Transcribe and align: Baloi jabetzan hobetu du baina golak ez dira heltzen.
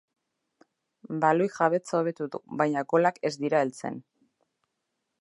Baloi 1.25 1.47
jabetzan 1.57 1.99
hobetu 1.99 2.29
du 2.37 2.41
baina 2.63 2.85
golak 2.95 3.23
ez 3.31 3.35
dira 3.45 3.65
heltzen. 3.67 4.05